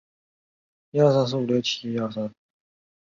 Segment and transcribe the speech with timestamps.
[0.91, 2.31] 周柏豪小时候居住在青衣长康邨。